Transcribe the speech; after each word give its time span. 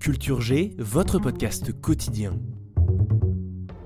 Culture 0.00 0.40
G, 0.40 0.74
votre 0.78 1.18
podcast 1.18 1.78
quotidien. 1.78 2.32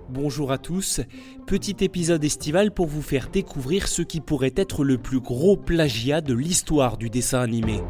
Bonjour 0.09 0.53
à 0.53 0.59
tous, 0.59 1.01
petit 1.45 1.75
épisode 1.81 2.23
estival 2.23 2.71
pour 2.71 2.87
vous 2.87 3.03
faire 3.03 3.31
découvrir 3.31 3.89
ce 3.89 4.01
qui 4.01 4.21
pourrait 4.21 4.55
être 4.55 4.85
le 4.85 4.97
plus 4.97 5.19
gros 5.19 5.57
plagiat 5.57 6.21
de 6.21 6.33
l'histoire 6.33 6.99
du 6.99 7.11
dessin 7.11 7.41
animé. 7.41 7.83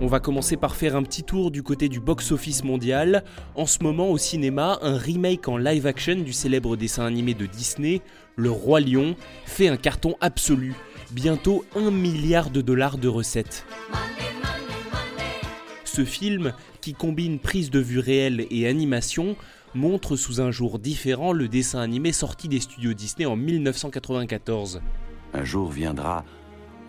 On 0.00 0.08
va 0.08 0.18
commencer 0.18 0.56
par 0.56 0.74
faire 0.74 0.96
un 0.96 1.04
petit 1.04 1.22
tour 1.22 1.52
du 1.52 1.62
côté 1.62 1.88
du 1.88 2.00
box-office 2.00 2.64
mondial. 2.64 3.22
En 3.54 3.66
ce 3.66 3.84
moment 3.84 4.10
au 4.10 4.18
cinéma, 4.18 4.80
un 4.82 4.98
remake 4.98 5.46
en 5.46 5.58
live 5.58 5.86
action 5.86 6.16
du 6.16 6.32
célèbre 6.32 6.76
dessin 6.76 7.04
animé 7.04 7.34
de 7.34 7.46
Disney, 7.46 8.02
Le 8.34 8.50
Roi 8.50 8.80
Lion, 8.80 9.14
fait 9.44 9.68
un 9.68 9.76
carton 9.76 10.16
absolu. 10.20 10.74
Bientôt 11.12 11.64
1 11.76 11.92
milliard 11.92 12.50
de 12.50 12.62
dollars 12.62 12.98
de 12.98 13.06
recettes. 13.06 13.64
Ce 15.96 16.04
film, 16.04 16.52
qui 16.82 16.92
combine 16.92 17.38
prise 17.38 17.70
de 17.70 17.78
vue 17.78 18.00
réelle 18.00 18.46
et 18.50 18.68
animation, 18.68 19.34
montre 19.74 20.14
sous 20.16 20.42
un 20.42 20.50
jour 20.50 20.78
différent 20.78 21.32
le 21.32 21.48
dessin 21.48 21.80
animé 21.80 22.12
sorti 22.12 22.48
des 22.48 22.60
studios 22.60 22.92
Disney 22.92 23.24
en 23.24 23.34
1994. 23.34 24.82
Un 25.32 25.44
jour 25.44 25.70
viendra 25.70 26.22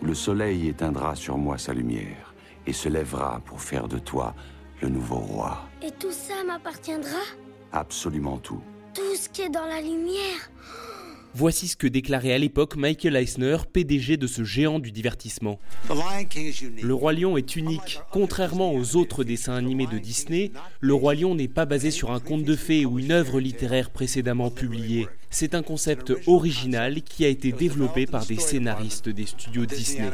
où 0.02 0.04
le 0.04 0.12
soleil 0.12 0.68
éteindra 0.68 1.14
sur 1.14 1.38
moi 1.38 1.56
sa 1.56 1.72
lumière 1.72 2.34
et 2.66 2.74
se 2.74 2.90
lèvera 2.90 3.40
pour 3.46 3.62
faire 3.62 3.88
de 3.88 3.98
toi 3.98 4.34
le 4.82 4.90
nouveau 4.90 5.20
roi. 5.20 5.66
Et 5.80 5.90
tout 5.92 6.12
ça 6.12 6.44
m'appartiendra? 6.46 7.22
Absolument 7.72 8.36
tout. 8.36 8.60
Tout 8.92 9.16
ce 9.16 9.30
qui 9.30 9.40
est 9.40 9.48
dans 9.48 9.64
la 9.64 9.80
lumière 9.80 10.50
Voici 11.38 11.68
ce 11.68 11.76
que 11.76 11.86
déclarait 11.86 12.32
à 12.32 12.38
l'époque 12.38 12.74
Michael 12.74 13.14
Eisner, 13.14 13.58
PDG 13.72 14.16
de 14.16 14.26
ce 14.26 14.42
géant 14.42 14.80
du 14.80 14.90
divertissement. 14.90 15.60
Le 15.88 16.92
Roi 16.92 17.12
Lion 17.12 17.36
est 17.36 17.54
unique. 17.54 18.00
Contrairement 18.10 18.74
aux 18.74 18.96
autres 18.96 19.22
dessins 19.22 19.54
animés 19.54 19.86
de 19.86 19.98
Disney, 19.98 20.50
Le 20.80 20.94
Roi 20.94 21.14
Lion 21.14 21.36
n'est 21.36 21.46
pas 21.46 21.64
basé 21.64 21.92
sur 21.92 22.10
un 22.10 22.18
conte 22.18 22.42
de 22.42 22.56
fées 22.56 22.84
ou 22.84 22.98
une 22.98 23.12
œuvre 23.12 23.38
littéraire 23.38 23.90
précédemment 23.90 24.50
publiée. 24.50 25.06
C'est 25.30 25.54
un 25.54 25.62
concept 25.62 26.12
original 26.26 27.02
qui 27.02 27.24
a 27.24 27.28
été 27.28 27.52
développé 27.52 28.06
par 28.06 28.26
des 28.26 28.40
scénaristes 28.40 29.08
des 29.08 29.26
studios 29.26 29.64
Disney. 29.64 30.10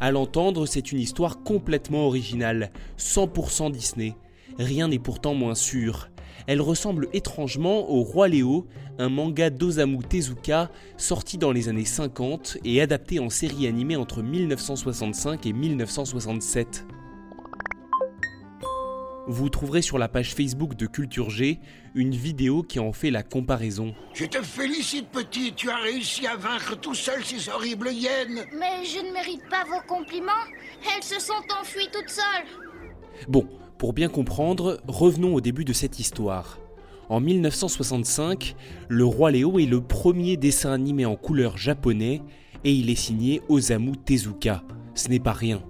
À 0.00 0.10
l'entendre, 0.10 0.66
c'est 0.66 0.90
une 0.90 0.98
histoire 0.98 1.44
complètement 1.44 2.08
originale, 2.08 2.72
100% 2.98 3.70
Disney. 3.70 4.16
Rien 4.58 4.88
n'est 4.88 4.98
pourtant 4.98 5.34
moins 5.34 5.54
sûr. 5.54 6.09
Elle 6.46 6.60
ressemble 6.60 7.08
étrangement 7.12 7.90
au 7.90 8.02
Roi 8.02 8.28
Léo, 8.28 8.66
un 8.98 9.08
manga 9.08 9.50
d'Osamu 9.50 9.98
Tezuka 9.98 10.70
sorti 10.96 11.38
dans 11.38 11.52
les 11.52 11.68
années 11.68 11.84
50 11.84 12.58
et 12.64 12.80
adapté 12.80 13.18
en 13.18 13.30
série 13.30 13.66
animée 13.66 13.96
entre 13.96 14.22
1965 14.22 15.46
et 15.46 15.52
1967. 15.52 16.86
Vous 19.26 19.48
trouverez 19.48 19.80
sur 19.80 19.96
la 19.96 20.08
page 20.08 20.34
Facebook 20.34 20.74
de 20.74 20.86
Culture 20.86 21.30
G 21.30 21.60
une 21.94 22.10
vidéo 22.10 22.64
qui 22.64 22.80
en 22.80 22.92
fait 22.92 23.12
la 23.12 23.22
comparaison. 23.22 23.94
Je 24.12 24.24
te 24.24 24.42
félicite 24.42 25.08
petit, 25.10 25.52
tu 25.54 25.70
as 25.70 25.76
réussi 25.76 26.26
à 26.26 26.34
vaincre 26.34 26.76
tout 26.76 26.96
seul 26.96 27.24
ces 27.24 27.48
horribles 27.48 27.92
hyènes. 27.92 28.44
Mais 28.58 28.84
je 28.84 29.06
ne 29.06 29.12
mérite 29.12 29.48
pas 29.48 29.64
vos 29.64 29.86
compliments. 29.86 30.32
Elles 30.82 31.04
se 31.04 31.20
sont 31.20 31.44
enfuies 31.60 31.88
toutes 31.92 32.08
seules. 32.08 33.28
Bon, 33.28 33.46
pour 33.80 33.94
bien 33.94 34.10
comprendre, 34.10 34.78
revenons 34.86 35.34
au 35.34 35.40
début 35.40 35.64
de 35.64 35.72
cette 35.72 35.98
histoire. 35.98 36.58
En 37.08 37.18
1965, 37.18 38.54
Le 38.90 39.06
Roi 39.06 39.30
Léo 39.30 39.58
est 39.58 39.64
le 39.64 39.80
premier 39.80 40.36
dessin 40.36 40.72
animé 40.72 41.06
en 41.06 41.16
couleur 41.16 41.56
japonais 41.56 42.20
et 42.62 42.74
il 42.74 42.90
est 42.90 42.94
signé 42.94 43.40
Osamu 43.48 43.92
Tezuka. 43.96 44.62
Ce 44.94 45.08
n'est 45.08 45.18
pas 45.18 45.32
rien. 45.32 45.62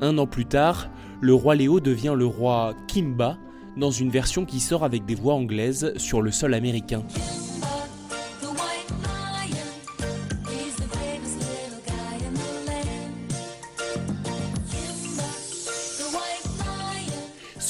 Un 0.00 0.18
an 0.18 0.26
plus 0.26 0.44
tard, 0.44 0.90
le 1.20 1.34
roi 1.34 1.54
Léo 1.54 1.78
devient 1.78 2.16
le 2.16 2.26
roi 2.26 2.74
Kimba 2.88 3.38
dans 3.76 3.92
une 3.92 4.10
version 4.10 4.44
qui 4.44 4.58
sort 4.58 4.82
avec 4.82 5.06
des 5.06 5.14
voix 5.14 5.34
anglaises 5.34 5.92
sur 5.98 6.20
le 6.20 6.32
sol 6.32 6.54
américain. 6.54 7.04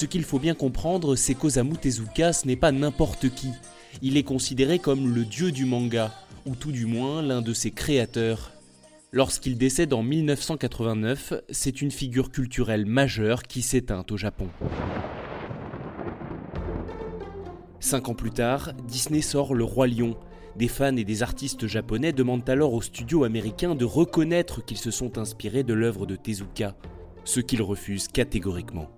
Ce 0.01 0.07
qu'il 0.07 0.25
faut 0.25 0.39
bien 0.39 0.55
comprendre, 0.55 1.15
c'est 1.15 1.35
qu'Osamu 1.35 1.77
Tezuka, 1.77 2.33
ce 2.33 2.47
n'est 2.47 2.57
pas 2.57 2.73
n'importe 2.73 3.29
qui. 3.29 3.51
Il 4.01 4.17
est 4.17 4.23
considéré 4.23 4.79
comme 4.79 5.15
le 5.15 5.27
dieu 5.27 5.53
du 5.53 5.67
manga, 5.67 6.11
ou 6.47 6.55
tout 6.55 6.73
du 6.73 6.87
moins 6.87 7.21
l'un 7.21 7.43
de 7.43 7.53
ses 7.53 7.71
créateurs. 7.71 8.51
Lorsqu'il 9.13 9.59
décède 9.59 9.93
en 9.93 10.03
1989, 10.03 11.35
c'est 11.51 11.83
une 11.83 11.91
figure 11.91 12.31
culturelle 12.31 12.87
majeure 12.87 13.43
qui 13.43 13.61
s'éteint 13.61 14.07
au 14.11 14.17
Japon. 14.17 14.49
Cinq 17.79 18.09
ans 18.09 18.15
plus 18.15 18.31
tard, 18.31 18.73
Disney 18.89 19.21
sort 19.21 19.53
Le 19.53 19.65
Roi 19.65 19.87
Lion. 19.87 20.17
Des 20.57 20.69
fans 20.69 20.97
et 20.97 21.05
des 21.05 21.23
artistes 21.23 21.67
japonais 21.67 22.15
demandent 22.15 22.49
alors 22.49 22.73
aux 22.73 22.81
studios 22.81 23.25
américains 23.25 23.75
de 23.75 23.85
reconnaître 23.85 24.65
qu'ils 24.65 24.79
se 24.79 24.91
sont 24.91 25.19
inspirés 25.19 25.63
de 25.63 25.75
l'œuvre 25.75 26.07
de 26.07 26.17
Tezuka, 26.17 26.75
ce 27.25 27.41
qu'ils 27.41 27.61
refusent 27.61 28.09
catégoriquement. 28.09 28.89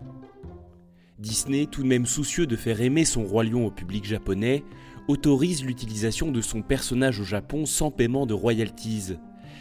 Disney, 1.23 1.67
tout 1.67 1.85
de 1.85 1.89
même 1.89 2.05
soucieux 2.05 2.47
de 2.47 2.57
faire 2.57 2.81
aimer 2.81 3.05
son 3.05 3.23
roi 3.23 3.45
lion 3.45 3.65
au 3.65 3.71
public 3.71 4.05
japonais, 4.05 4.65
autorise 5.07 5.65
l'utilisation 5.65 6.33
de 6.33 6.41
son 6.41 6.63
personnage 6.63 7.21
au 7.21 7.25
Japon 7.25 7.65
sans 7.65 7.93
paiement 7.93 8.27
de 8.27 8.35
royalties. 8.35 9.15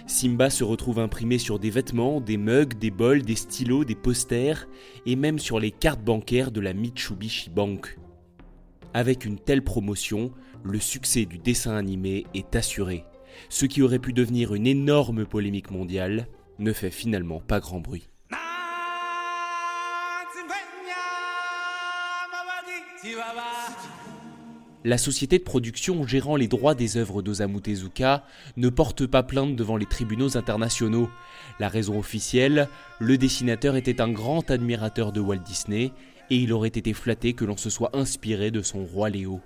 Simba 0.08 0.50
se 0.50 0.64
retrouve 0.64 1.00
imprimé 1.00 1.38
sur 1.38 1.60
des 1.60 1.70
vêtements, 1.70 2.20
des 2.20 2.38
mugs, 2.38 2.74
des 2.74 2.90
bols, 2.90 3.22
des 3.22 3.36
stylos, 3.36 3.86
des 3.86 3.96
posters 3.96 4.68
et 5.06 5.16
même 5.16 5.38
sur 5.38 5.60
les 5.60 5.70
cartes 5.72 6.04
bancaires 6.04 6.52
de 6.52 6.62
la 6.62 6.74
Mitsubishi 6.74 7.52
Bank. 7.52 8.00
Avec 8.96 9.24
une 9.24 9.38
telle 9.38 9.64
promotion, 9.64 10.32
le 10.64 10.80
succès 10.80 11.26
du 11.26 11.38
dessin 11.38 11.76
animé 11.76 12.26
est 12.34 12.56
assuré. 12.56 13.06
Ce 13.50 13.68
qui 13.68 13.84
aurait 13.84 14.00
pu 14.00 14.14
devenir 14.14 14.56
une 14.56 14.66
énorme 14.66 15.26
polémique 15.26 15.70
mondiale 15.70 16.28
ne 16.58 16.74
fait 16.74 16.92
finalement 16.92 17.40
pas 17.40 17.60
grand 17.60 17.80
bruit. 17.80 18.10
La 24.84 24.98
société 24.98 25.38
de 25.38 25.44
production 25.44 26.08
gérant 26.08 26.36
les 26.36 26.48
droits 26.48 26.74
des 26.74 26.98
œuvres 26.98 27.22
d'Osamu 27.22 27.62
Tezuka 27.62 28.26
ne 28.58 28.68
porte 28.70 29.06
pas 29.06 29.22
plainte 29.22 29.56
devant 29.56 29.78
les 29.78 29.86
tribunaux 29.86 30.38
internationaux. 30.38 31.08
La 31.60 31.70
raison 31.70 32.00
officielle, 32.00 32.68
le 33.00 33.16
dessinateur 33.20 33.76
était 33.76 34.02
un 34.02 34.10
grand 34.10 34.50
admirateur 34.50 35.12
de 35.12 35.20
Walt 35.20 35.44
Disney 35.46 35.92
et 36.32 36.38
il 36.38 36.52
aurait 36.52 36.70
été 36.70 36.94
flatté 36.94 37.34
que 37.34 37.46
l'on 37.46 37.58
se 37.58 37.70
soit 37.70 37.96
inspiré 37.96 38.50
de 38.50 38.64
son 38.64 38.84
roi 38.84 39.12
Léo. 39.12 39.40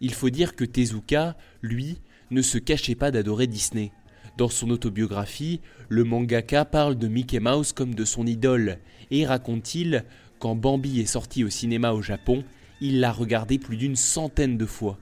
Il 0.00 0.14
faut 0.14 0.30
dire 0.30 0.56
que 0.56 0.64
Tezuka, 0.64 1.36
lui, 1.60 1.98
ne 2.30 2.40
se 2.40 2.56
cachait 2.56 2.94
pas 2.94 3.10
d'adorer 3.10 3.46
Disney. 3.46 3.92
Dans 4.38 4.48
son 4.48 4.70
autobiographie, 4.70 5.60
le 5.90 6.04
mangaka 6.04 6.64
parle 6.64 6.96
de 6.96 7.08
Mickey 7.08 7.40
Mouse 7.40 7.74
comme 7.74 7.94
de 7.94 8.04
son 8.06 8.26
idole, 8.26 8.78
et 9.10 9.26
raconte-t-il, 9.26 10.04
quand 10.38 10.54
Bambi 10.54 11.00
est 11.00 11.06
sorti 11.06 11.44
au 11.44 11.50
cinéma 11.50 11.92
au 11.92 12.00
Japon, 12.00 12.44
il 12.80 13.00
l'a 13.00 13.12
regardé 13.12 13.58
plus 13.58 13.76
d'une 13.76 13.96
centaine 13.96 14.56
de 14.56 14.66
fois. 14.66 14.98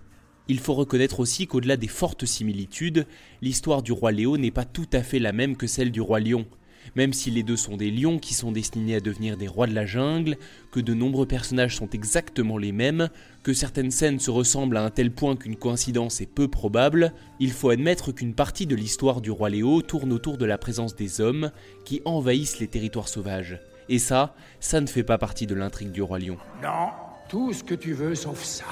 Il 0.48 0.60
faut 0.60 0.74
reconnaître 0.74 1.20
aussi 1.20 1.46
qu'au-delà 1.46 1.76
des 1.76 1.88
fortes 1.88 2.24
similitudes, 2.24 3.06
l'histoire 3.42 3.82
du 3.82 3.92
roi 3.92 4.12
Léo 4.12 4.36
n'est 4.36 4.52
pas 4.52 4.64
tout 4.64 4.88
à 4.92 5.02
fait 5.02 5.18
la 5.18 5.32
même 5.32 5.56
que 5.56 5.66
celle 5.66 5.90
du 5.90 6.00
roi 6.00 6.20
lion. 6.20 6.46
Même 6.94 7.12
si 7.12 7.32
les 7.32 7.42
deux 7.42 7.56
sont 7.56 7.76
des 7.76 7.90
lions 7.90 8.20
qui 8.20 8.32
sont 8.32 8.52
destinés 8.52 8.94
à 8.94 9.00
devenir 9.00 9.36
des 9.36 9.48
rois 9.48 9.66
de 9.66 9.74
la 9.74 9.86
jungle, 9.86 10.36
que 10.70 10.78
de 10.78 10.94
nombreux 10.94 11.26
personnages 11.26 11.76
sont 11.76 11.90
exactement 11.90 12.58
les 12.58 12.70
mêmes, 12.70 13.08
que 13.42 13.52
certaines 13.52 13.90
scènes 13.90 14.20
se 14.20 14.30
ressemblent 14.30 14.76
à 14.76 14.84
un 14.84 14.90
tel 14.90 15.10
point 15.10 15.34
qu'une 15.34 15.56
coïncidence 15.56 16.20
est 16.20 16.32
peu 16.32 16.46
probable, 16.46 17.12
il 17.40 17.50
faut 17.50 17.70
admettre 17.70 18.12
qu'une 18.12 18.34
partie 18.34 18.66
de 18.66 18.76
l'histoire 18.76 19.20
du 19.20 19.32
roi 19.32 19.50
Léo 19.50 19.82
tourne 19.82 20.12
autour 20.12 20.38
de 20.38 20.46
la 20.46 20.58
présence 20.58 20.94
des 20.94 21.20
hommes 21.20 21.50
qui 21.84 22.02
envahissent 22.04 22.60
les 22.60 22.68
territoires 22.68 23.08
sauvages. 23.08 23.60
Et 23.88 23.98
ça, 23.98 24.34
ça 24.60 24.80
ne 24.80 24.86
fait 24.86 25.04
pas 25.04 25.18
partie 25.18 25.46
de 25.48 25.54
l'intrigue 25.54 25.92
du 25.92 26.02
roi 26.02 26.20
lion. 26.20 26.38
Non, 26.62 26.90
tout 27.28 27.52
ce 27.52 27.64
que 27.64 27.74
tu 27.74 27.92
veux 27.92 28.14
sauf 28.14 28.42
ça. 28.42 28.64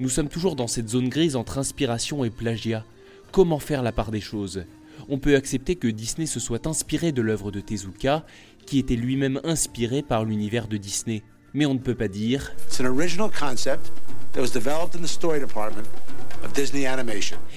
Nous 0.00 0.08
sommes 0.08 0.28
toujours 0.28 0.56
dans 0.56 0.66
cette 0.66 0.88
zone 0.88 1.08
grise 1.08 1.36
entre 1.36 1.58
inspiration 1.58 2.24
et 2.24 2.30
plagiat. 2.30 2.84
comment 3.30 3.58
faire 3.58 3.82
la 3.82 3.92
part 3.92 4.10
des 4.10 4.20
choses? 4.20 4.64
On 5.08 5.18
peut 5.18 5.36
accepter 5.36 5.76
que 5.76 5.88
Disney 5.88 6.26
se 6.26 6.40
soit 6.40 6.66
inspiré 6.66 7.12
de 7.12 7.22
l'œuvre 7.22 7.50
de 7.50 7.60
Tezuka, 7.60 8.24
qui 8.66 8.78
était 8.78 8.96
lui-même 8.96 9.40
inspiré 9.44 10.02
par 10.02 10.24
l'univers 10.24 10.66
de 10.66 10.76
Disney. 10.76 11.22
Mais 11.52 11.66
on 11.66 11.74
ne 11.74 11.78
peut 11.78 11.94
pas 11.94 12.08
dire 12.08 12.52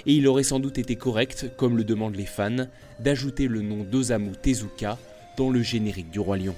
et 0.06 0.14
il 0.14 0.28
aurait 0.28 0.44
sans 0.44 0.60
doute 0.60 0.78
été 0.78 0.96
correct, 0.96 1.52
comme 1.58 1.78
le 1.78 1.84
demandent 1.84 2.16
les 2.16 2.26
fans, 2.26 2.68
d'ajouter 3.00 3.48
le 3.48 3.62
nom 3.62 3.84
d'Osamu 3.84 4.34
Tezuka 4.42 4.98
dans 5.38 5.50
le 5.50 5.62
générique 5.62 6.12
du 6.12 6.20
Roi 6.20 6.38
Lion. 6.38 6.56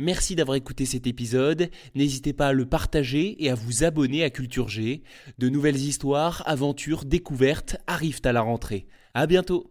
Merci 0.00 0.34
d'avoir 0.34 0.56
écouté 0.56 0.86
cet 0.86 1.06
épisode. 1.06 1.68
N'hésitez 1.94 2.32
pas 2.32 2.48
à 2.48 2.52
le 2.54 2.64
partager 2.64 3.36
et 3.44 3.50
à 3.50 3.54
vous 3.54 3.84
abonner 3.84 4.24
à 4.24 4.30
Culture 4.30 4.70
G. 4.70 5.02
De 5.38 5.50
nouvelles 5.50 5.76
histoires, 5.76 6.42
aventures, 6.46 7.04
découvertes 7.04 7.76
arrivent 7.86 8.22
à 8.24 8.32
la 8.32 8.40
rentrée. 8.40 8.86
À 9.12 9.26
bientôt. 9.26 9.70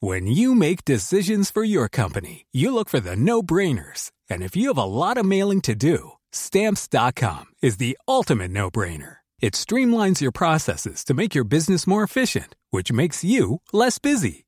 When 0.00 0.26
you 0.26 0.54
make 0.54 0.84
decisions 0.84 1.48
for 1.52 1.64
your 1.64 1.88
company, 1.88 2.46
you 2.52 2.72
look 2.72 2.88
for 2.88 3.00
the 3.00 3.16
no-brainers. 3.16 4.10
And 4.28 4.42
if 4.42 4.56
you 4.56 4.72
have 4.72 4.78
a 4.78 4.84
lot 4.84 5.16
of 5.16 5.26
mailing 5.26 5.60
to 5.62 5.76
do, 5.76 6.14
stamps.com 6.32 7.46
is 7.62 7.76
the 7.76 7.96
ultimate 8.08 8.50
no-brainer. 8.50 9.18
It 9.40 9.54
streamlines 9.54 10.20
your 10.20 10.32
processes 10.32 11.04
to 11.04 11.14
make 11.14 11.36
your 11.36 11.44
business 11.44 11.86
more 11.86 12.02
efficient, 12.02 12.56
which 12.70 12.92
makes 12.92 13.22
you 13.22 13.60
less 13.72 14.00
busy. 14.00 14.47